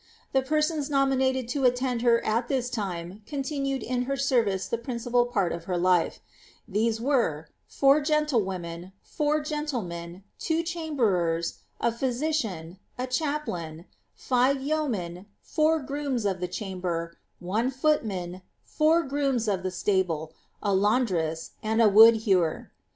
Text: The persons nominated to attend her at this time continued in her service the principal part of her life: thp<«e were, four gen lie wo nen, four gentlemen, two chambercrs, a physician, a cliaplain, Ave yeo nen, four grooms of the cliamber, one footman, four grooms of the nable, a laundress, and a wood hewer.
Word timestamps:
The 0.33 0.41
persons 0.41 0.89
nominated 0.89 1.47
to 1.49 1.63
attend 1.63 2.01
her 2.01 2.25
at 2.25 2.47
this 2.47 2.71
time 2.71 3.21
continued 3.27 3.83
in 3.83 4.05
her 4.09 4.17
service 4.17 4.65
the 4.67 4.79
principal 4.79 5.27
part 5.27 5.51
of 5.51 5.65
her 5.65 5.77
life: 5.77 6.21
thp<«e 6.67 6.99
were, 6.99 7.49
four 7.67 8.01
gen 8.01 8.25
lie 8.31 8.39
wo 8.39 8.57
nen, 8.57 8.93
four 9.03 9.41
gentlemen, 9.43 10.23
two 10.39 10.63
chambercrs, 10.63 11.59
a 11.79 11.91
physician, 11.91 12.79
a 12.97 13.05
cliaplain, 13.05 13.85
Ave 14.31 14.59
yeo 14.63 14.87
nen, 14.87 15.27
four 15.39 15.79
grooms 15.79 16.25
of 16.25 16.39
the 16.39 16.47
cliamber, 16.47 17.11
one 17.37 17.69
footman, 17.69 18.41
four 18.65 19.03
grooms 19.03 19.47
of 19.47 19.61
the 19.61 19.69
nable, 19.69 20.31
a 20.63 20.73
laundress, 20.73 21.51
and 21.61 21.79
a 21.79 21.87
wood 21.87 22.15
hewer. 22.25 22.71